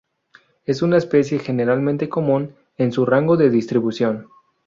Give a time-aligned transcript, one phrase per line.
[0.65, 4.29] Es una especie generalmente común en su rango de distribución.